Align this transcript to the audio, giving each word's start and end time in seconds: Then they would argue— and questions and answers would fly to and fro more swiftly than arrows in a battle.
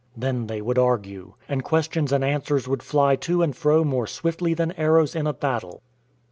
Then 0.17 0.47
they 0.47 0.61
would 0.63 0.79
argue— 0.79 1.35
and 1.47 1.63
questions 1.63 2.11
and 2.11 2.23
answers 2.23 2.67
would 2.67 2.81
fly 2.81 3.15
to 3.17 3.43
and 3.43 3.55
fro 3.55 3.83
more 3.83 4.07
swiftly 4.07 4.55
than 4.55 4.71
arrows 4.71 5.15
in 5.15 5.27
a 5.27 5.31
battle. 5.33 5.83